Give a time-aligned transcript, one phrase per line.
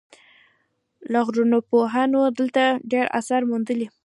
[1.13, 3.87] لرغونپوهانو دلته ډیر اثار موندلي